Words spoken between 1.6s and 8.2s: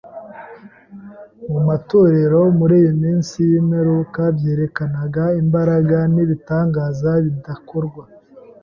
matorero muri iyi minsi y’imperuka, byerekanaga imbaraga n’ibitangaza bitakorwa